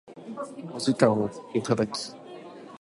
[0.73, 1.91] お時間をいただき